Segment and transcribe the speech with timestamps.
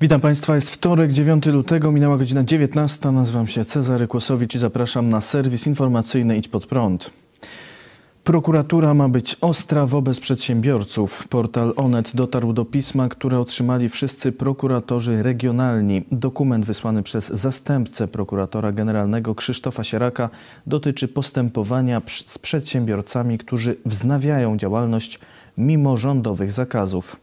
[0.00, 3.10] Witam Państwa, jest wtorek, 9 lutego, minęła godzina 19.
[3.10, 7.10] Nazywam się Cezary Kłosowicz i zapraszam na serwis informacyjny Idź Pod Prąd.
[8.24, 11.28] Prokuratura ma być ostra wobec przedsiębiorców.
[11.28, 16.04] Portal Onet dotarł do pisma, które otrzymali wszyscy prokuratorzy regionalni.
[16.12, 20.30] Dokument wysłany przez zastępcę prokuratora generalnego Krzysztofa Sieraka
[20.66, 25.20] dotyczy postępowania z przedsiębiorcami, którzy wznawiają działalność
[25.58, 27.16] mimo rządowych zakazów.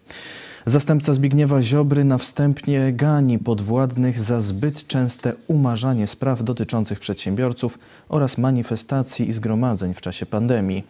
[0.65, 8.37] Zastępca Zbigniewa Ziobry na wstępnie gani podwładnych za zbyt częste umarzanie spraw dotyczących przedsiębiorców oraz
[8.37, 10.83] manifestacji i zgromadzeń w czasie pandemii.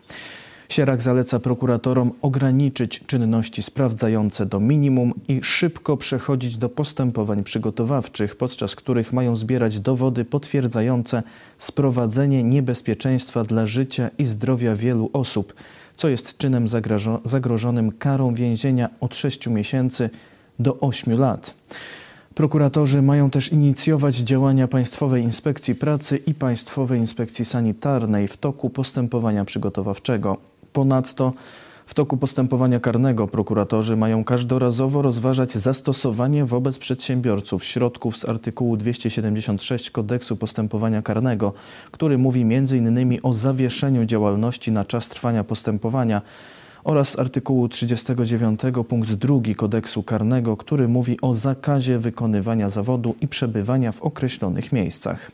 [0.74, 8.76] Sierak zaleca prokuratorom ograniczyć czynności sprawdzające do minimum i szybko przechodzić do postępowań przygotowawczych, podczas
[8.76, 11.24] których mają zbierać dowody potwierdzające
[11.58, 15.54] sprowadzenie niebezpieczeństwa dla życia i zdrowia wielu osób,
[15.96, 16.66] co jest czynem
[17.26, 20.10] zagrożonym karą więzienia od 6 miesięcy
[20.60, 21.56] do 8 lat.
[22.36, 29.46] Prokuratorzy mają też inicjować działania Państwowej Inspekcji Pracy i Państwowej Inspekcji Sanitarnej w toku postępowania
[29.46, 30.53] przygotowawczego.
[30.74, 31.34] Ponadto
[31.86, 39.92] w toku postępowania karnego prokuratorzy mają każdorazowo rozważać zastosowanie wobec przedsiębiorców środków z artykułu 276
[39.92, 41.54] Kodeksu Postępowania Karnego,
[41.92, 43.20] który mówi m.in.
[43.24, 46.22] o zawieszeniu działalności na czas trwania postępowania
[46.84, 53.92] oraz artykułu 39 punkt 2 Kodeksu Karnego, który mówi o zakazie wykonywania zawodu i przebywania
[53.92, 55.32] w określonych miejscach.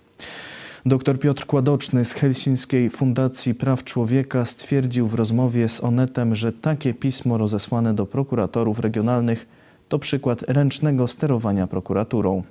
[0.86, 6.94] Dr Piotr Kładoczny z Helsińskiej Fundacji Praw Człowieka stwierdził w rozmowie z Onetem, że takie
[6.94, 9.48] pismo rozesłane do prokuratorów regionalnych
[9.90, 12.44] to przykład ręcznego sterowania prokuraturą.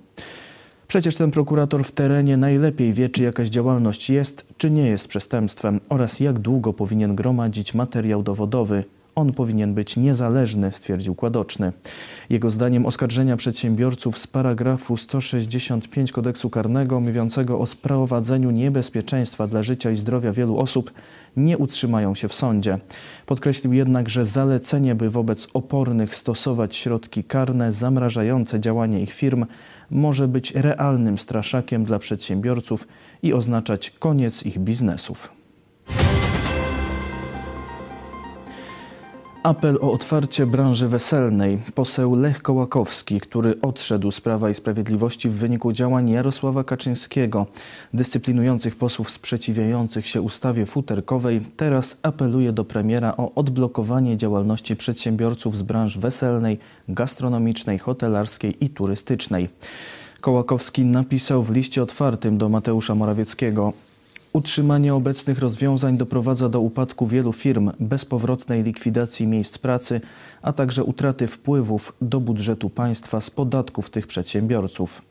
[0.88, 5.80] Przecież ten prokurator w terenie najlepiej wie, czy jakaś działalność jest, czy nie jest przestępstwem
[5.88, 8.84] oraz jak długo powinien gromadzić materiał dowodowy,
[9.18, 11.72] on powinien być niezależny, stwierdził Kładoczny.
[12.30, 19.90] Jego zdaniem oskarżenia przedsiębiorców z paragrafu 165 kodeksu karnego mówiącego o sprowadzeniu niebezpieczeństwa dla życia
[19.90, 20.92] i zdrowia wielu osób
[21.36, 22.78] nie utrzymają się w sądzie.
[23.26, 29.46] Podkreślił jednak, że zalecenie, by wobec opornych stosować środki karne zamrażające działanie ich firm,
[29.90, 32.88] może być realnym straszakiem dla przedsiębiorców
[33.22, 35.37] i oznaczać koniec ich biznesów.
[39.48, 41.58] Apel o otwarcie branży weselnej.
[41.74, 47.46] Poseł Lech Kołakowski, który odszedł z Prawa i Sprawiedliwości w wyniku działań Jarosława Kaczyńskiego,
[47.94, 55.62] dyscyplinujących posłów sprzeciwiających się ustawie futerkowej, teraz apeluje do premiera o odblokowanie działalności przedsiębiorców z
[55.62, 59.48] branż weselnej, gastronomicznej, hotelarskiej i turystycznej.
[60.20, 63.72] Kołakowski napisał w liście otwartym do Mateusza Morawieckiego:
[64.32, 70.00] Utrzymanie obecnych rozwiązań doprowadza do upadku wielu firm, bezpowrotnej likwidacji miejsc pracy,
[70.42, 75.02] a także utraty wpływów do budżetu państwa z podatków tych przedsiębiorców.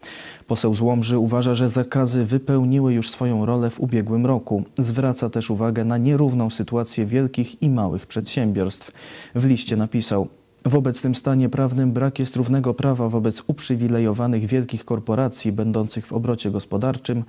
[0.48, 4.64] Poseł Złomży uważa, że zakazy wypełniły już swoją rolę w ubiegłym roku.
[4.78, 8.92] Zwraca też uwagę na nierówną sytuację wielkich i małych przedsiębiorstw.
[9.36, 10.28] W liście napisał:
[10.66, 16.52] w obecnym stanie prawnym brak jest równego prawa wobec uprzywilejowanych wielkich korporacji będących w obrocie
[16.52, 17.24] gospodarczym,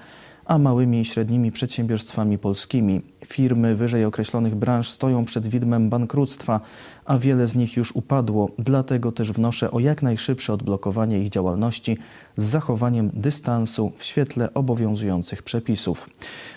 [0.49, 3.01] a małymi i średnimi przedsiębiorstwami polskimi.
[3.27, 6.61] Firmy wyżej określonych branż stoją przed widmem bankructwa,
[7.05, 8.51] a wiele z nich już upadło.
[8.59, 11.99] Dlatego też wnoszę o jak najszybsze odblokowanie ich działalności
[12.37, 16.11] z zachowaniem dystansu w świetle obowiązujących przepisów.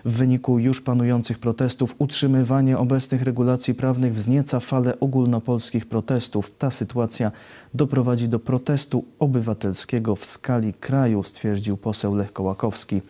[0.05, 6.51] W wyniku już panujących protestów utrzymywanie obecnych regulacji prawnych wznieca falę ogólnopolskich protestów.
[6.51, 7.31] Ta sytuacja
[7.73, 13.01] doprowadzi do protestu obywatelskiego w skali kraju, stwierdził poseł Lech Kołakowski.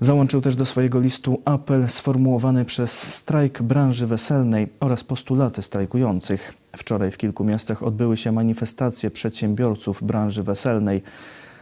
[0.00, 6.54] Załączył też do swojego listu apel sformułowany przez strajk branży weselnej oraz postulaty strajkujących.
[6.76, 11.02] Wczoraj w kilku miastach odbyły się manifestacje przedsiębiorców branży weselnej.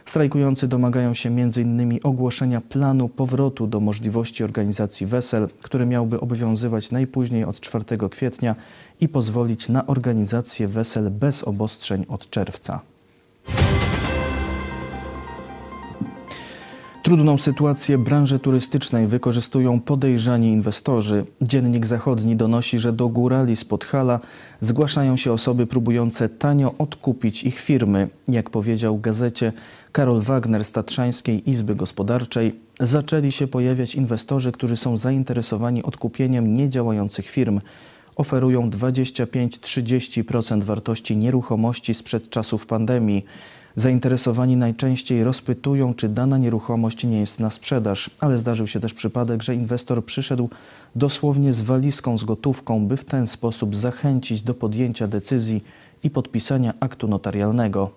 [0.05, 1.99] Strajkujący domagają się m.in.
[2.03, 8.55] ogłoszenia planu powrotu do możliwości organizacji wesel, który miałby obowiązywać najpóźniej od 4 kwietnia
[9.01, 12.92] i pozwolić na organizację wesel bez obostrzeń od czerwca.
[17.13, 21.25] Trudną sytuację branży turystycznej wykorzystują podejrzani inwestorzy.
[21.41, 24.19] Dziennik Zachodni donosi, że do górali z Podhala
[24.61, 28.09] zgłaszają się osoby próbujące tanio odkupić ich firmy.
[28.27, 29.53] Jak powiedział gazecie
[29.91, 37.25] Karol Wagner z Tatrzańskiej Izby Gospodarczej, zaczęli się pojawiać inwestorzy, którzy są zainteresowani odkupieniem niedziałających
[37.29, 37.61] firm.
[38.15, 43.25] Oferują 25-30% wartości nieruchomości sprzed czasów pandemii.
[43.75, 49.43] Zainteresowani najczęściej rozpytują, czy dana nieruchomość nie jest na sprzedaż, ale zdarzył się też przypadek,
[49.43, 50.49] że inwestor przyszedł
[50.95, 55.63] dosłownie z walizką z gotówką, by w ten sposób zachęcić do podjęcia decyzji
[56.03, 57.89] i podpisania aktu notarialnego.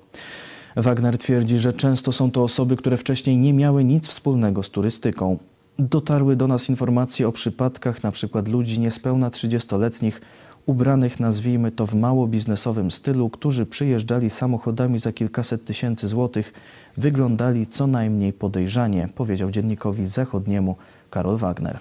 [0.77, 5.39] Wagner twierdzi, że często są to osoby, które wcześniej nie miały nic wspólnego z turystyką.
[5.79, 8.43] Dotarły do nas informacje o przypadkach np.
[8.47, 10.21] ludzi niespełna 30-letnich,
[10.67, 16.53] ubranych nazwijmy to w mało biznesowym stylu, którzy przyjeżdżali samochodami za kilkaset tysięcy złotych,
[16.97, 20.77] wyglądali co najmniej podejrzanie, powiedział dziennikowi zachodniemu
[21.11, 21.79] Karol Wagner.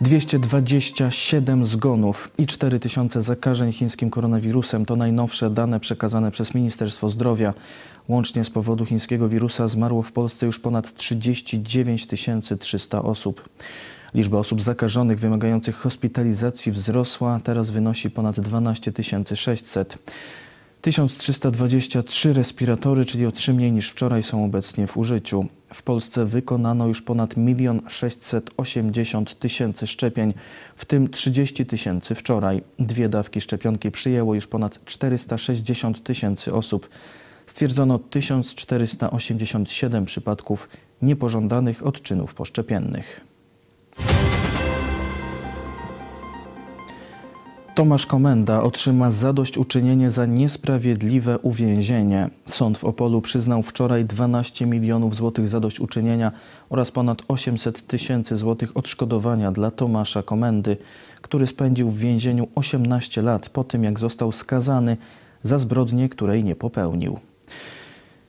[0.00, 7.54] 227 zgonów i 4000 zakażeń chińskim koronawirusem to najnowsze dane przekazane przez Ministerstwo Zdrowia.
[8.08, 12.06] Łącznie z powodu chińskiego wirusa zmarło w Polsce już ponad 39
[12.58, 13.48] 300 osób.
[14.14, 18.92] Liczba osób zakażonych wymagających hospitalizacji wzrosła, teraz wynosi ponad 12
[19.34, 19.98] 600.
[20.82, 25.46] 1323 respiratory, czyli o 3 mniej niż wczoraj, są obecnie w użyciu.
[25.74, 30.34] W Polsce wykonano już ponad 1 680 tysięcy szczepień,
[30.76, 32.62] w tym 30 tysięcy wczoraj.
[32.78, 36.88] Dwie dawki szczepionki przyjęło już ponad 460 tysięcy osób.
[37.46, 40.68] Stwierdzono 1487 przypadków
[41.02, 43.20] niepożądanych odczynów poszczepiennych.
[47.78, 52.30] Tomasz Komenda otrzyma zadośćuczynienie za niesprawiedliwe uwięzienie.
[52.46, 56.32] Sąd w Opolu przyznał wczoraj 12 milionów złotych zadośćuczynienia
[56.70, 60.76] oraz ponad 800 tysięcy złotych odszkodowania dla Tomasza Komendy,
[61.22, 64.96] który spędził w więzieniu 18 lat po tym, jak został skazany
[65.42, 67.18] za zbrodnię, której nie popełnił.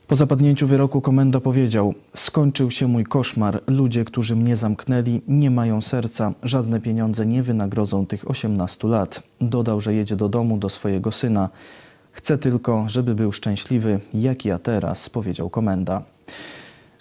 [0.09, 3.61] Po zapadnięciu wyroku komenda powiedział: Skończył się mój koszmar.
[3.67, 6.33] Ludzie, którzy mnie zamknęli, nie mają serca.
[6.43, 9.23] Żadne pieniądze nie wynagrodzą tych 18 lat.
[9.41, 11.49] Dodał, że jedzie do domu do swojego syna.
[12.11, 16.01] Chcę tylko, żeby był szczęśliwy, jak ja teraz, powiedział komenda.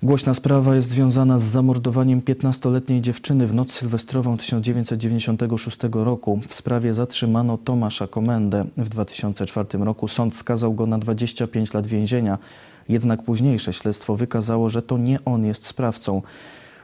[0.02, 6.40] Głośna sprawa jest związana z zamordowaniem 15-letniej dziewczyny w noc sylwestrową 1996 roku.
[6.48, 8.64] W sprawie zatrzymano Tomasza Komendę.
[8.76, 12.38] W 2004 roku sąd skazał go na 25 lat więzienia.
[12.88, 16.22] Jednak późniejsze śledztwo wykazało, że to nie on jest sprawcą.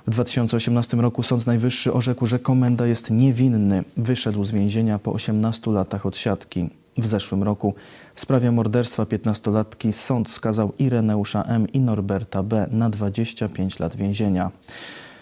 [0.06, 3.84] W 2018 roku Sąd Najwyższy orzekł, że komenda jest niewinny.
[3.96, 6.68] Wyszedł z więzienia po 18 latach odsiadki.
[6.98, 7.74] W zeszłym roku
[8.14, 11.68] w sprawie morderstwa 15-latki sąd skazał Ireneusza M.
[11.72, 12.66] i Norberta B.
[12.70, 14.50] na 25 lat więzienia.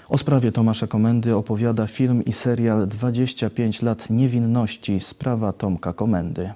[0.09, 5.01] O sprawie Tomasza Komendy opowiada film i serial 25 lat niewinności.
[5.01, 6.53] Sprawa Tomka Komendy.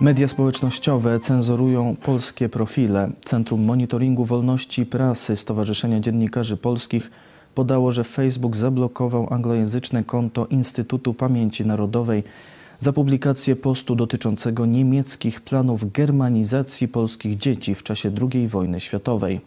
[0.00, 3.10] Media społecznościowe cenzurują polskie profile.
[3.24, 7.10] Centrum Monitoringu Wolności Prasy Stowarzyszenia Dziennikarzy Polskich
[7.54, 12.24] podało, że Facebook zablokował anglojęzyczne konto Instytutu Pamięci Narodowej
[12.78, 19.40] za publikację postu dotyczącego niemieckich planów germanizacji polskich dzieci w czasie II wojny światowej.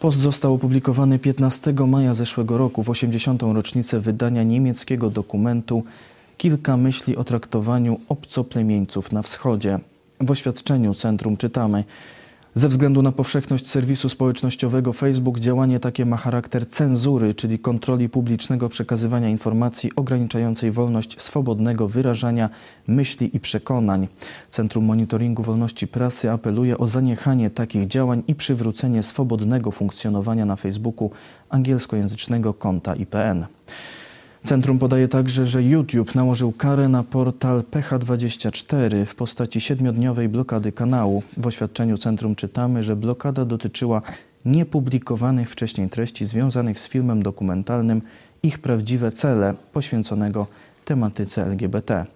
[0.00, 3.42] Post został opublikowany 15 maja zeszłego roku w 80.
[3.42, 5.84] rocznicę wydania niemieckiego dokumentu
[6.38, 9.78] kilka myśli o traktowaniu obcoplemieńców na wschodzie.
[10.20, 11.84] W oświadczeniu centrum czytamy:
[12.54, 18.68] Ze względu na powszechność serwisu społecznościowego Facebook działanie takie ma charakter cenzury, czyli kontroli publicznego
[18.68, 22.50] przekazywania informacji ograniczającej wolność swobodnego wyrażania
[22.86, 24.08] myśli i przekonań.
[24.48, 31.10] Centrum Monitoringu Wolności Prasy apeluje o zaniechanie takich działań i przywrócenie swobodnego funkcjonowania na Facebooku
[31.48, 33.46] angielskojęzycznego konta IPN.
[34.48, 41.22] Centrum podaje także, że YouTube nałożył karę na portal PH24 w postaci siedmiodniowej blokady kanału.
[41.36, 44.02] W oświadczeniu centrum czytamy, że blokada dotyczyła
[44.44, 48.02] niepublikowanych wcześniej treści związanych z filmem dokumentalnym
[48.42, 50.46] Ich prawdziwe cele poświęconego
[50.84, 52.06] tematyce LGBT.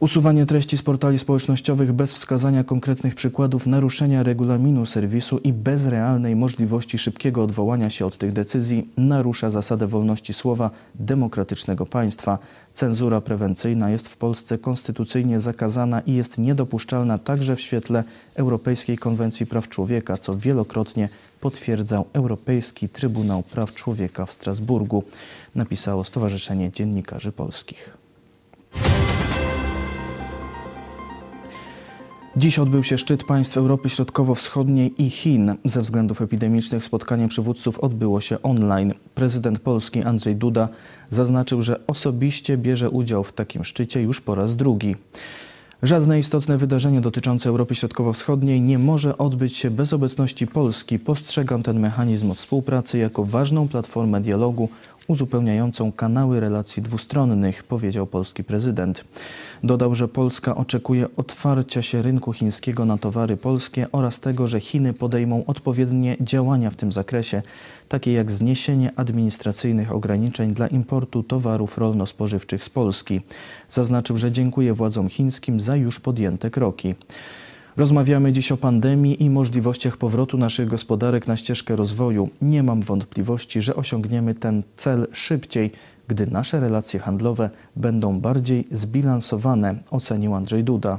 [0.00, 6.36] Usuwanie treści z portali społecznościowych bez wskazania konkretnych przykładów naruszenia regulaminu serwisu i bez realnej
[6.36, 12.38] możliwości szybkiego odwołania się od tych decyzji narusza zasadę wolności słowa demokratycznego państwa.
[12.74, 19.46] Cenzura prewencyjna jest w Polsce konstytucyjnie zakazana i jest niedopuszczalna także w świetle Europejskiej Konwencji
[19.46, 21.08] Praw Człowieka, co wielokrotnie
[21.40, 25.02] potwierdzał Europejski Trybunał Praw Człowieka w Strasburgu,
[25.54, 28.07] napisało Stowarzyszenie Dziennikarzy Polskich.
[32.38, 35.54] Dziś odbył się szczyt państw Europy Środkowo-Wschodniej i Chin.
[35.64, 38.94] Ze względów epidemicznych spotkanie przywódców odbyło się online.
[39.14, 40.68] Prezydent Polski Andrzej Duda
[41.10, 44.96] zaznaczył, że osobiście bierze udział w takim szczycie już po raz drugi.
[45.82, 50.98] Żadne istotne wydarzenie dotyczące Europy Środkowo-Wschodniej nie może odbyć się bez obecności Polski.
[50.98, 54.68] Postrzegam ten mechanizm współpracy jako ważną platformę dialogu
[55.08, 59.04] uzupełniającą kanały relacji dwustronnych, powiedział polski prezydent.
[59.64, 64.92] Dodał, że Polska oczekuje otwarcia się rynku chińskiego na towary polskie oraz tego, że Chiny
[64.92, 67.42] podejmą odpowiednie działania w tym zakresie,
[67.88, 73.20] takie jak zniesienie administracyjnych ograniczeń dla importu towarów rolno-spożywczych z Polski.
[73.70, 76.94] Zaznaczył, że dziękuję władzom chińskim za już podjęte kroki.
[77.78, 82.28] Rozmawiamy dziś o pandemii i możliwościach powrotu naszych gospodarek na ścieżkę rozwoju.
[82.42, 85.72] Nie mam wątpliwości, że osiągniemy ten cel szybciej,
[86.08, 90.98] gdy nasze relacje handlowe będą bardziej zbilansowane, ocenił Andrzej Duda.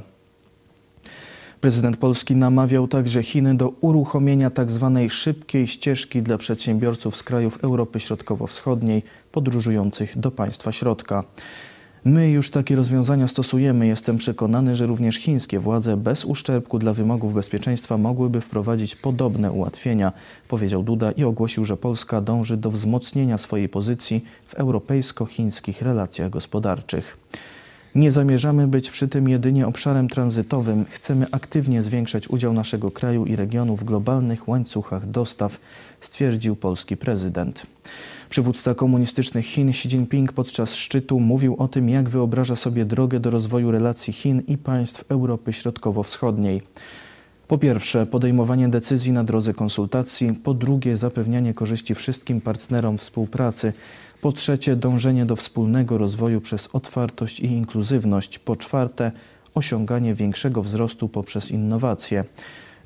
[1.60, 4.92] Prezydent Polski namawiał także Chiny do uruchomienia tzw.
[4.94, 11.24] Tak szybkiej ścieżki dla przedsiębiorców z krajów Europy Środkowo-Wschodniej podróżujących do państwa środka.
[12.04, 13.86] My już takie rozwiązania stosujemy.
[13.86, 20.12] Jestem przekonany, że również chińskie władze bez uszczerbku dla wymogów bezpieczeństwa mogłyby wprowadzić podobne ułatwienia,
[20.48, 27.16] powiedział Duda i ogłosił, że Polska dąży do wzmocnienia swojej pozycji w europejsko-chińskich relacjach gospodarczych.
[27.94, 30.84] Nie zamierzamy być przy tym jedynie obszarem tranzytowym.
[30.84, 35.60] Chcemy aktywnie zwiększać udział naszego kraju i regionu w globalnych łańcuchach dostaw,
[36.00, 37.66] stwierdził polski prezydent.
[38.30, 43.30] Przywódca komunistycznych Chin Xi Jinping podczas szczytu mówił o tym, jak wyobraża sobie drogę do
[43.30, 46.62] rozwoju relacji Chin i państw Europy Środkowo-Wschodniej.
[47.48, 53.72] Po pierwsze, podejmowanie decyzji na drodze konsultacji, po drugie, zapewnianie korzyści wszystkim partnerom współpracy,
[54.20, 59.12] po trzecie, dążenie do wspólnego rozwoju przez otwartość i inkluzywność, po czwarte,
[59.54, 62.24] osiąganie większego wzrostu poprzez innowacje.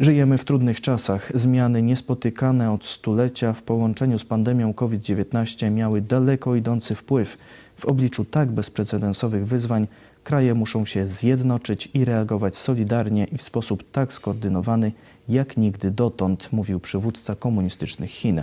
[0.00, 1.32] Żyjemy w trudnych czasach.
[1.34, 7.38] Zmiany niespotykane od stulecia w połączeniu z pandemią COVID-19 miały daleko idący wpływ.
[7.76, 9.86] W obliczu tak bezprecedensowych wyzwań
[10.24, 14.92] kraje muszą się zjednoczyć i reagować solidarnie i w sposób tak skoordynowany
[15.28, 18.42] jak nigdy dotąd, mówił przywódca komunistycznych Chin.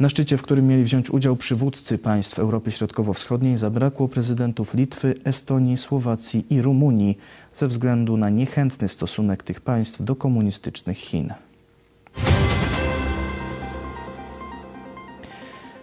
[0.00, 5.76] Na szczycie, w którym mieli wziąć udział przywódcy państw Europy Środkowo-Wschodniej, zabrakło prezydentów Litwy, Estonii,
[5.76, 7.18] Słowacji i Rumunii
[7.54, 11.32] ze względu na niechętny stosunek tych państw do komunistycznych Chin.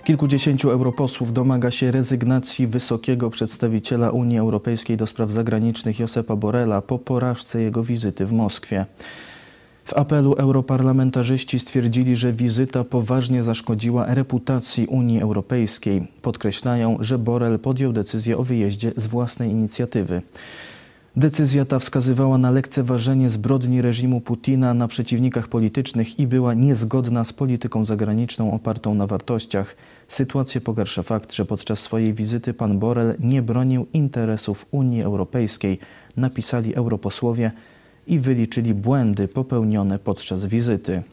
[0.03, 6.99] Kilkudziesięciu europosłów domaga się rezygnacji wysokiego przedstawiciela Unii Europejskiej do spraw zagranicznych Josepa Borrella po
[6.99, 8.85] porażce jego wizyty w Moskwie.
[9.87, 16.07] W apelu europarlamentarzyści stwierdzili, że wizyta poważnie zaszkodziła reputacji Unii Europejskiej.
[16.21, 20.21] Podkreślają, że Borel podjął decyzję o wyjeździe z własnej inicjatywy.
[21.15, 27.33] Decyzja ta wskazywała na lekceważenie zbrodni reżimu Putina na przeciwnikach politycznych i była niezgodna z
[27.33, 29.75] polityką zagraniczną opartą na wartościach.
[30.07, 35.79] Sytuację pogarsza fakt, że podczas swojej wizyty pan Borel nie bronił interesów Unii Europejskiej,
[36.17, 37.51] napisali europosłowie
[38.07, 41.03] i wyliczyli błędy popełnione podczas wizyty.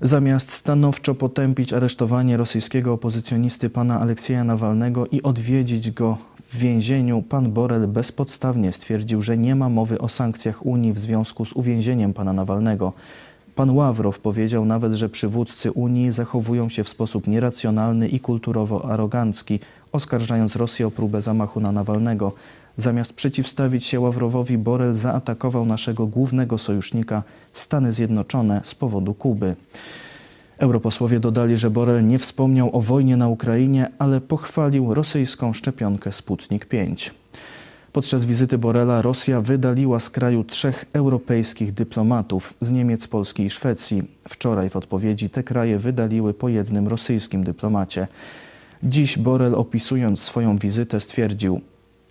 [0.00, 7.52] Zamiast stanowczo potępić aresztowanie rosyjskiego opozycjonisty pana Aleksieja Nawalnego i odwiedzić go w więzieniu, pan
[7.52, 12.32] Borel bezpodstawnie stwierdził, że nie ma mowy o sankcjach Unii w związku z uwięzieniem pana
[12.32, 12.92] Nawalnego.
[13.54, 19.60] Pan Ławrow powiedział nawet, że przywódcy Unii zachowują się w sposób nieracjonalny i kulturowo arogancki,
[19.92, 22.32] oskarżając Rosję o próbę zamachu na Nawalnego.
[22.80, 29.56] Zamiast przeciwstawić się Ławrowowi, Borel zaatakował naszego głównego sojusznika, Stany Zjednoczone, z powodu Kuby.
[30.58, 36.66] Europosłowie dodali, że Borel nie wspomniał o wojnie na Ukrainie, ale pochwalił rosyjską szczepionkę Sputnik
[36.66, 37.14] 5.
[37.92, 44.02] Podczas wizyty Borela Rosja wydaliła z kraju trzech europejskich dyplomatów z Niemiec, Polski i Szwecji.
[44.28, 48.08] Wczoraj w odpowiedzi te kraje wydaliły po jednym rosyjskim dyplomacie.
[48.82, 51.60] Dziś Borel opisując swoją wizytę stwierdził: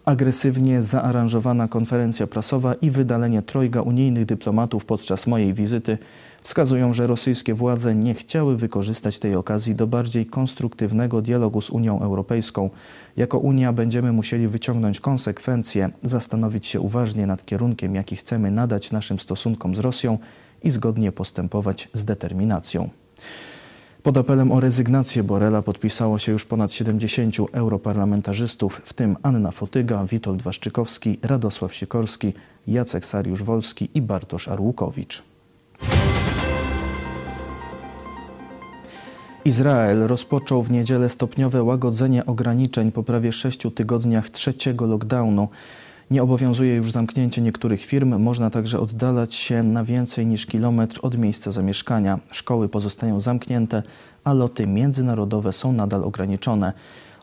[0.07, 5.97] agresywnie zaaranżowana konferencja prasowa i wydalenie trojga unijnych dyplomatów podczas mojej wizyty
[6.43, 12.01] wskazują, że rosyjskie władze nie chciały wykorzystać tej okazji do bardziej konstruktywnego dialogu z Unią
[12.01, 12.69] Europejską.
[13.17, 19.19] Jako Unia będziemy musieli wyciągnąć konsekwencje, zastanowić się uważnie nad kierunkiem, jaki chcemy nadać naszym
[19.19, 20.17] stosunkom z Rosją
[20.63, 22.89] i zgodnie postępować z determinacją.
[24.03, 30.05] Pod apelem o rezygnację Borela podpisało się już ponad 70 europarlamentarzystów, w tym Anna Fotyga,
[30.05, 32.33] Witold Waszczykowski, Radosław Sikorski,
[32.67, 35.23] Jacek Sariusz-Wolski i Bartosz Arłukowicz.
[39.45, 45.49] Izrael rozpoczął w niedzielę stopniowe łagodzenie ograniczeń po prawie sześciu tygodniach trzeciego lockdownu.
[46.11, 51.17] Nie obowiązuje już zamknięcie niektórych firm, można także oddalać się na więcej niż kilometr od
[51.17, 52.19] miejsca zamieszkania.
[52.31, 53.83] Szkoły pozostają zamknięte,
[54.23, 56.73] a loty międzynarodowe są nadal ograniczone.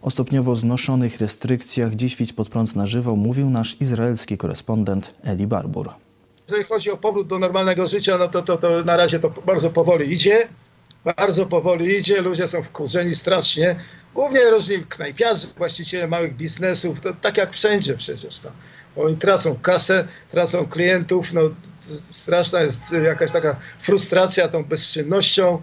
[0.02, 5.46] O stopniowo znoszonych restrykcjach dziś Widź pod prąd na żywo mówił nasz izraelski korespondent Eli
[5.46, 5.90] Barbur.
[6.48, 9.70] Jeżeli chodzi o powrót do normalnego życia, no to, to, to na razie to bardzo
[9.70, 10.48] powoli idzie.
[11.04, 13.76] Bardzo powoli idzie, ludzie są wkurzeni strasznie.
[14.14, 18.40] Głównie różni knajpiarzy, właściciele małych biznesów, to tak jak wszędzie przecież.
[18.42, 18.50] No.
[18.96, 21.40] Oni tracą kasę, tracą klientów, no,
[22.10, 25.62] straszna jest jakaś taka frustracja tą bezczynnością.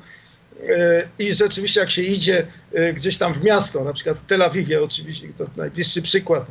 [0.70, 4.42] E, I rzeczywiście jak się idzie e, gdzieś tam w miasto, na przykład w Tel
[4.42, 6.46] Awiwie oczywiście, to najbliższy przykład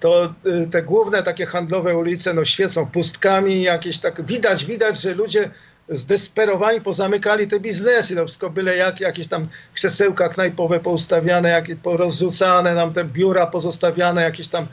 [0.00, 5.14] to e, te główne takie handlowe ulice no, świecą pustkami, jakieś tak widać, widać, że
[5.14, 5.50] ludzie
[5.88, 12.74] zdesperowani pozamykali te biznesy, no wszystko byle jak, jakieś tam krzesełka knajpowe poustawiane, jakieś porozrzucane,
[12.74, 14.66] nam te biura pozostawiane, jakieś tam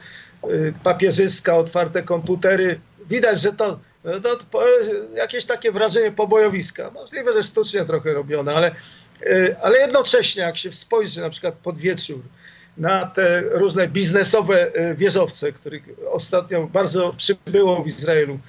[0.49, 2.79] y, papierzyska, otwarte komputery.
[3.09, 3.79] Widać, że to,
[4.23, 4.63] to, to
[5.15, 6.91] jakieś takie wrażenie pobojowiska.
[6.91, 8.71] Możliwe, że sztucznie trochę robione, ale,
[9.21, 12.21] y, ale jednocześnie jak się spojrzy na przykład pod wieczór,
[12.81, 18.39] na te różne biznesowe e, wieżowce, których ostatnio bardzo przybyło w Izraelu.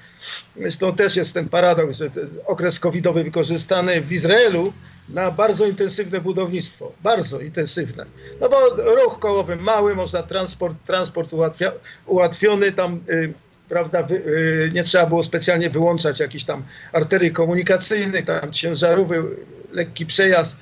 [0.55, 4.73] Zresztą też jest ten paradoks, że ten okres covidowy wykorzystany w Izraelu
[5.09, 6.91] na bardzo intensywne budownictwo.
[7.03, 8.05] Bardzo intensywne.
[8.41, 11.71] No bo ruch kołowy mały, można transport, transport ułatwia,
[12.05, 12.99] ułatwiony tam...
[13.09, 13.33] Y,
[13.69, 16.63] prawda, y, nie trzeba było specjalnie wyłączać jakichś tam
[16.93, 19.21] arterii komunikacyjnych, tam ciężarówek,
[19.71, 20.57] lekki przejazd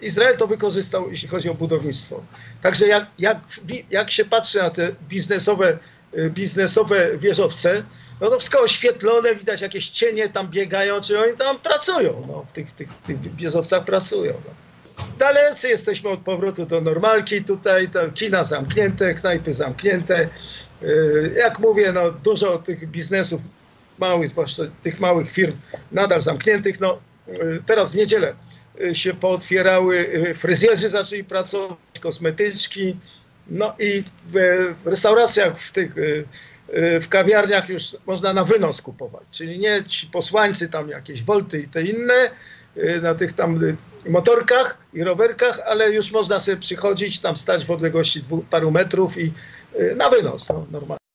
[0.00, 2.22] Izrael to wykorzystał, jeśli chodzi o budownictwo.
[2.60, 3.38] Także jak, jak,
[3.90, 5.78] jak się patrzy na te biznesowe,
[6.18, 7.82] y, biznesowe wieżowce,
[8.20, 12.52] no to wszystko oświetlone, widać jakieś cienie tam biegają, czy oni tam pracują, no, w
[12.52, 14.32] tych, tych, tych wieżowcach pracują.
[14.32, 14.54] No.
[15.18, 20.28] Dalecy jesteśmy od powrotu do normalki, tutaj to kina zamknięte, knajpy zamknięte.
[20.82, 23.40] Y, jak mówię, no, dużo tych biznesów
[23.98, 25.56] małych, zwłaszcza tych małych firm
[25.92, 26.80] nadal zamkniętych.
[26.80, 28.34] No, y, teraz w niedzielę
[28.92, 32.96] się pootwierały, y, fryzjerzy zaczęli pracować, kosmetyczki,
[33.48, 36.24] no i w, restauracjach, w tych y,
[36.76, 41.60] y, w kawiarniach już można na wynos kupować, czyli nie ci posłańcy tam jakieś wolty
[41.60, 42.30] i te inne
[43.02, 43.60] na tych tam
[44.08, 49.32] motorkach i rowerkach, ale już można sobie przychodzić, tam stać w odległości paru metrów i
[49.96, 51.07] na wynos, no, normalnie.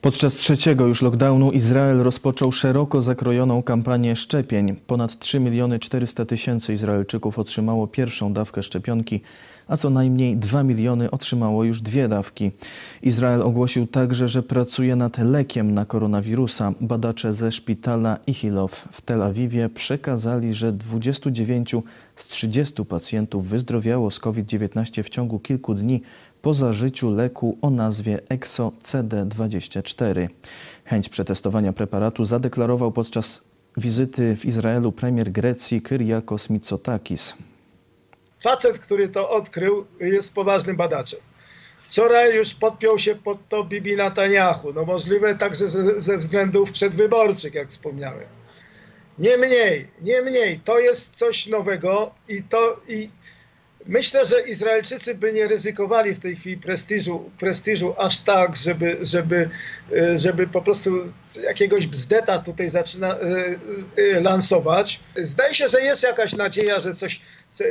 [0.00, 4.76] Podczas trzeciego już lockdownu Izrael rozpoczął szeroko zakrojoną kampanię szczepień.
[4.86, 9.20] Ponad 3 miliony 400 tysięcy Izraelczyków otrzymało pierwszą dawkę szczepionki,
[9.68, 12.50] a co najmniej 2 miliony otrzymało już dwie dawki.
[13.02, 16.72] Izrael ogłosił także, że pracuje nad lekiem na koronawirusa.
[16.80, 21.74] Badacze ze szpitala Ichilow w Tel Awiwie przekazali, że 29
[22.16, 26.02] z 30 pacjentów wyzdrowiało z COVID-19 w ciągu kilku dni
[26.42, 30.28] po zażyciu leku o nazwie EXO CD24.
[30.84, 33.40] Chęć przetestowania preparatu zadeklarował podczas
[33.76, 37.34] wizyty w Izraelu premier Grecji Kyriakos Mitsotakis.
[38.42, 41.20] Facet, który to odkrył, jest poważnym badaczem.
[41.82, 44.72] Wczoraj już podpiął się pod to Bibi Netanyahu.
[44.72, 48.26] No możliwe także ze, ze względów przedwyborczych, jak wspomniałem.
[49.18, 53.10] Niemniej, niemniej, to jest coś nowego i to i
[53.86, 59.50] Myślę, że Izraelczycy by nie ryzykowali w tej chwili prestiżu, prestiżu aż tak, żeby, żeby,
[59.96, 60.90] e, żeby po prostu
[61.42, 63.18] jakiegoś bzdeta tutaj zaczyna e,
[64.16, 65.00] e, lansować.
[65.16, 67.20] Zdaje się, że jest jakaś nadzieja, że coś,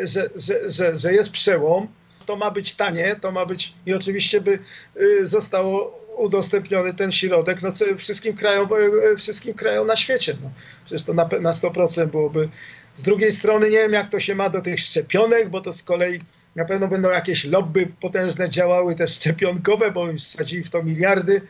[0.04, 1.88] że, że, że, że jest przełom.
[2.26, 4.60] To ma być tanie, to ma być i oczywiście by
[5.24, 8.69] zostało udostępniony ten środek no, wszystkim, krajom,
[9.17, 10.36] wszystkim krajom na świecie.
[10.41, 10.51] No.
[10.86, 12.49] Przecież to na, na 100% byłoby
[12.95, 15.84] z drugiej strony nie wiem, jak to się ma do tych szczepionek, bo to z
[15.84, 16.19] kolei
[16.55, 21.41] na pewno będą jakieś lobby potężne działały też szczepionkowe, bo już wsadzili w to miliardy,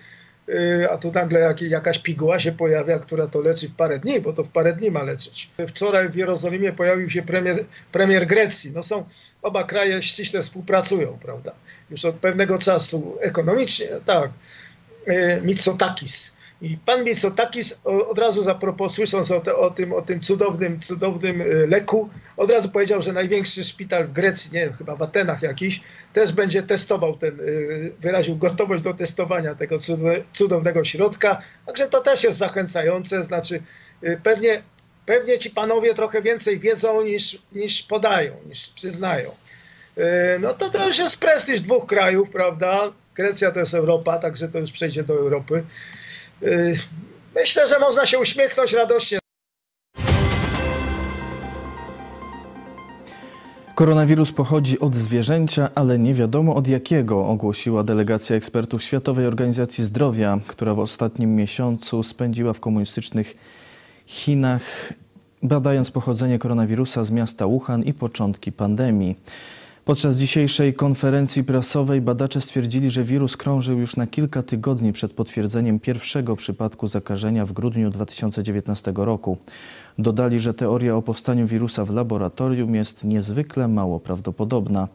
[0.90, 4.44] a tu nagle jakaś piguła się pojawia, która to leczy w parę dni, bo to
[4.44, 5.50] w parę dni ma leczyć.
[5.68, 8.72] Wczoraj w Jerozolimie pojawił się premier, premier Grecji.
[8.72, 9.06] No są,
[9.42, 11.52] oba kraje ściśle współpracują, prawda?
[11.90, 14.32] Już od pewnego czasu ekonomicznie, tak.
[15.08, 20.20] Y, Mitsotakis i pan Mitsotakis od razu zapropos, słysząc o, te, o, tym, o tym
[20.20, 24.96] cudownym, cudownym e, leku, od razu powiedział, że największy szpital w Grecji, nie wiem, chyba
[24.96, 25.82] w Atenach jakiś,
[26.14, 27.44] też będzie testował ten, e,
[28.00, 29.78] wyraził gotowość do testowania tego
[30.34, 31.42] cudownego środka.
[31.66, 33.64] Także to też jest zachęcające, znaczy
[34.04, 34.64] e, pewnie,
[35.06, 39.32] pewnie ci panowie trochę więcej wiedzą niż, niż podają, niż przyznają.
[40.40, 42.94] No to to już jest prestiż dwóch krajów, prawda?
[43.16, 45.64] Grecja to jest Europa, także to już przejdzie do Europy.
[46.44, 46.74] Y,
[47.36, 49.20] myślę, że można się uśmiechnąć radośnie.
[53.76, 60.40] Koronawirus pochodzi od zwierzęcia, ale nie wiadomo od jakiego, ogłosiła delegacja ekspertów Światowej Organizacji Zdrowia,
[60.48, 63.36] która w ostatnim miesiącu spędziła w komunistycznych
[64.06, 64.94] Chinach,
[65.44, 69.16] badając pochodzenie koronawirusa z miasta Wuhan i początki pandemii.
[69.90, 75.80] Podczas dzisiejszej konferencji prasowej badacze stwierdzili, że wirus krążył już na kilka tygodni przed potwierdzeniem
[75.80, 79.38] pierwszego przypadku zakażenia w grudniu 2019 roku.
[79.98, 84.88] Dodali, że teoria o powstaniu wirusa w laboratorium jest niezwykle mało prawdopodobna.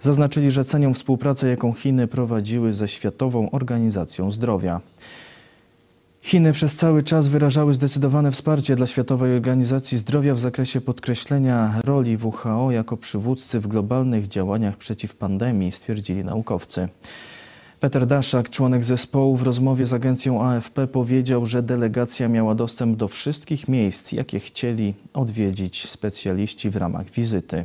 [0.00, 4.80] Zaznaczyli, że cenią współpracę, jaką Chiny prowadziły ze Światową Organizacją Zdrowia.
[6.22, 12.18] Chiny przez cały czas wyrażały zdecydowane wsparcie dla Światowej Organizacji Zdrowia w zakresie podkreślenia roli
[12.22, 16.88] WHO jako przywódcy w globalnych działaniach przeciw pandemii, stwierdzili naukowcy.
[17.80, 23.08] Peter Daszak, członek zespołu, w rozmowie z agencją AFP powiedział, że delegacja miała dostęp do
[23.08, 27.64] wszystkich miejsc, jakie chcieli odwiedzić specjaliści w ramach wizyty.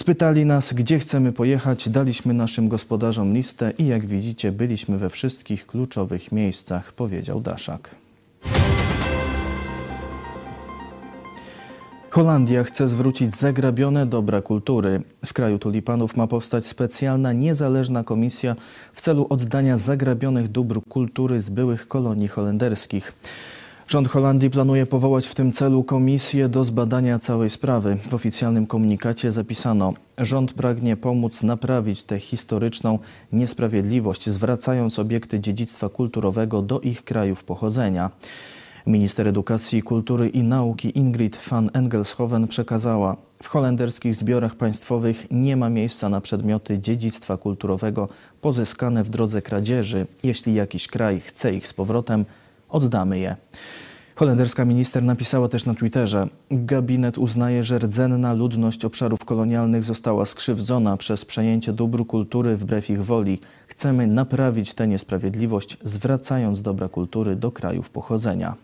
[0.00, 5.66] Spytali nas, gdzie chcemy pojechać, daliśmy naszym gospodarzom listę i jak widzicie, byliśmy we wszystkich
[5.66, 7.94] kluczowych miejscach, powiedział Daszak.
[12.10, 15.02] Holandia chce zwrócić zagrabione dobra kultury.
[15.26, 18.56] W kraju tulipanów ma powstać specjalna, niezależna komisja
[18.92, 23.12] w celu oddania zagrabionych dóbr kultury z byłych kolonii holenderskich.
[23.90, 27.96] Rząd Holandii planuje powołać w tym celu komisję do zbadania całej sprawy.
[28.08, 32.98] W oficjalnym komunikacie zapisano: Rząd pragnie pomóc naprawić tę historyczną
[33.32, 38.10] niesprawiedliwość, zwracając obiekty dziedzictwa kulturowego do ich krajów pochodzenia.
[38.86, 45.70] Minister Edukacji, Kultury i Nauki Ingrid van Engelshoven przekazała: W holenderskich zbiorach państwowych nie ma
[45.70, 48.08] miejsca na przedmioty dziedzictwa kulturowego
[48.40, 50.06] pozyskane w drodze kradzieży.
[50.22, 52.24] Jeśli jakiś kraj chce ich z powrotem,
[52.70, 53.36] oddamy je.
[54.14, 60.96] Holenderska minister napisała też na Twitterze: Gabinet uznaje, że rdzenna ludność obszarów kolonialnych została skrzywdzona
[60.96, 63.38] przez przejęcie dóbr kultury wbrew ich woli.
[63.66, 68.54] Chcemy naprawić tę niesprawiedliwość, zwracając dobra kultury do krajów pochodzenia.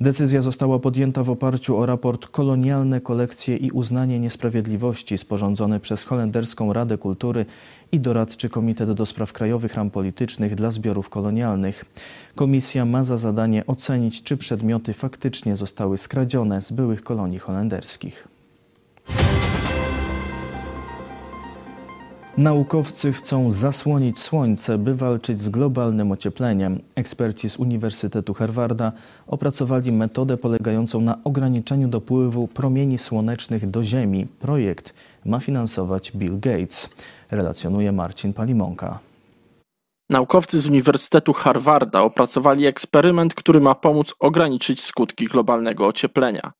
[0.00, 6.72] Decyzja została podjęta w oparciu o raport Kolonialne kolekcje i uznanie niesprawiedliwości sporządzony przez Holenderską
[6.72, 7.46] Radę Kultury
[7.92, 11.84] i doradczy Komitet do Spraw Krajowych Ram Politycznych dla Zbiorów Kolonialnych.
[12.34, 18.28] Komisja ma za zadanie ocenić, czy przedmioty faktycznie zostały skradzione z byłych kolonii holenderskich.
[22.38, 26.80] Naukowcy chcą zasłonić słońce, by walczyć z globalnym ociepleniem.
[26.96, 28.92] Eksperci z Uniwersytetu Harvarda
[29.26, 34.26] opracowali metodę polegającą na ograniczeniu dopływu promieni słonecznych do Ziemi.
[34.26, 34.94] Projekt
[35.24, 36.90] ma finansować Bill Gates,
[37.30, 38.98] relacjonuje Marcin Palimonka.
[40.10, 46.52] Naukowcy z Uniwersytetu Harvarda opracowali eksperyment, który ma pomóc ograniczyć skutki globalnego ocieplenia.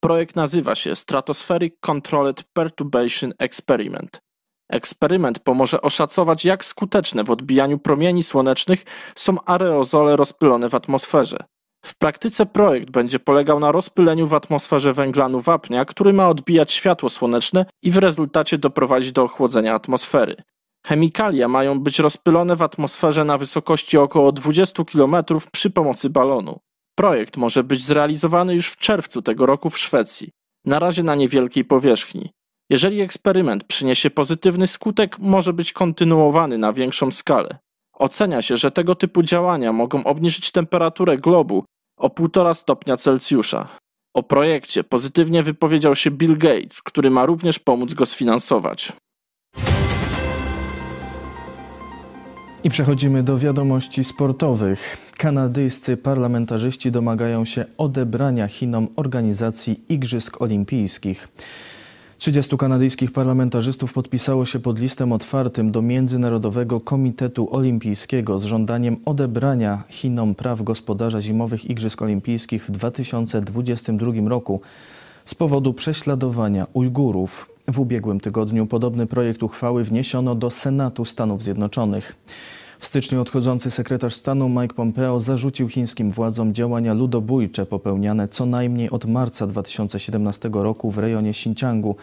[0.00, 4.20] Projekt nazywa się Stratospheric Controlled Perturbation Experiment.
[4.70, 8.84] Eksperyment pomoże oszacować, jak skuteczne w odbijaniu promieni słonecznych
[9.16, 11.38] są aerozole rozpylone w atmosferze.
[11.84, 17.10] W praktyce projekt będzie polegał na rozpyleniu w atmosferze węglanu wapnia, który ma odbijać światło
[17.10, 20.36] słoneczne i w rezultacie doprowadzić do ochłodzenia atmosfery.
[20.86, 25.16] Chemikalia mają być rozpylone w atmosferze na wysokości około 20 km
[25.52, 26.60] przy pomocy balonu.
[26.94, 30.30] Projekt może być zrealizowany już w czerwcu tego roku w Szwecji,
[30.64, 32.30] na razie na niewielkiej powierzchni.
[32.70, 37.58] Jeżeli eksperyment przyniesie pozytywny skutek, może być kontynuowany na większą skalę.
[37.92, 41.64] Ocenia się, że tego typu działania mogą obniżyć temperaturę globu
[41.96, 43.68] o 1,5 stopnia Celsjusza.
[44.14, 48.92] O projekcie pozytywnie wypowiedział się Bill Gates, który ma również pomóc go sfinansować.
[52.64, 55.10] I przechodzimy do wiadomości sportowych.
[55.16, 61.28] Kanadyjscy parlamentarzyści domagają się odebrania Chinom organizacji Igrzysk Olimpijskich.
[62.20, 69.82] 30 kanadyjskich parlamentarzystów podpisało się pod listem otwartym do Międzynarodowego Komitetu Olimpijskiego z żądaniem odebrania
[69.88, 74.60] Chinom praw gospodarza zimowych Igrzysk Olimpijskich w 2022 roku
[75.24, 77.50] z powodu prześladowania Ujgurów.
[77.68, 82.16] W ubiegłym tygodniu podobny projekt uchwały wniesiono do Senatu Stanów Zjednoczonych.
[82.80, 88.90] W styczniu odchodzący sekretarz stanu Mike Pompeo zarzucił chińskim władzom działania ludobójcze popełniane co najmniej
[88.90, 91.96] od marca 2017 roku w rejonie Xinjiangu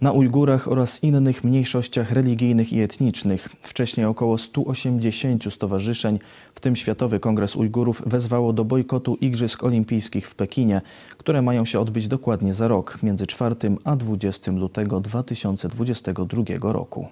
[0.00, 3.48] na Ujgurach oraz innych mniejszościach religijnych i etnicznych.
[3.60, 6.18] Wcześniej około 180 stowarzyszeń,
[6.54, 10.80] w tym Światowy Kongres Ujgurów, wezwało do bojkotu Igrzysk Olimpijskich w Pekinie,
[11.18, 17.08] które mają się odbyć dokładnie za rok, między 4 a 20 lutego 2022 roku.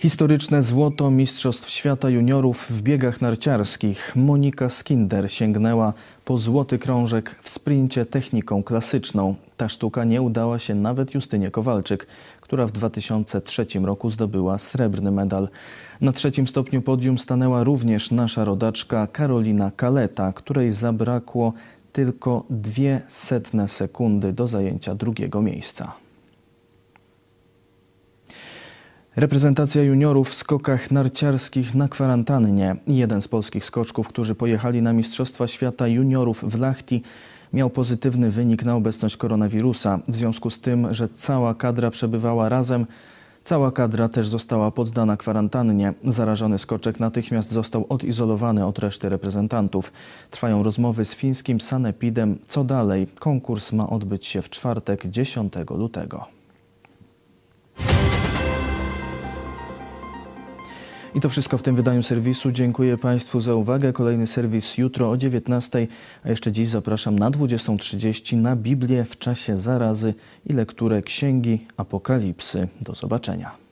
[0.00, 5.92] Historyczne złoto Mistrzostw Świata Juniorów w biegach narciarskich Monika Skinder sięgnęła
[6.24, 9.34] po złoty krążek w sprincie techniką klasyczną.
[9.56, 12.06] Ta sztuka nie udała się nawet Justynie Kowalczyk,
[12.40, 15.48] która w 2003 roku zdobyła srebrny medal.
[16.00, 21.52] Na trzecim stopniu podium stanęła również nasza rodaczka Karolina Kaleta, której zabrakło
[21.92, 26.07] tylko dwie setne sekundy do zajęcia drugiego miejsca.
[29.18, 32.76] Reprezentacja juniorów w skokach narciarskich na kwarantannie.
[32.86, 37.02] Jeden z polskich skoczków, którzy pojechali na Mistrzostwa Świata Juniorów w Lahti,
[37.52, 39.98] miał pozytywny wynik na obecność koronawirusa.
[40.08, 42.86] W związku z tym, że cała kadra przebywała razem,
[43.44, 45.94] cała kadra też została poddana kwarantannie.
[46.04, 49.92] Zarażony skoczek natychmiast został odizolowany od reszty reprezentantów.
[50.30, 52.38] Trwają rozmowy z fińskim Sanepidem.
[52.48, 53.06] Co dalej?
[53.18, 56.37] Konkurs ma odbyć się w czwartek 10 lutego.
[61.18, 62.52] I to wszystko w tym wydaniu serwisu.
[62.52, 63.92] Dziękuję Państwu za uwagę.
[63.92, 65.86] Kolejny serwis jutro o 19,
[66.24, 70.14] a jeszcze dziś zapraszam na 20.30 na Biblię w czasie zarazy
[70.46, 72.68] i lekturę Księgi Apokalipsy.
[72.80, 73.67] Do zobaczenia.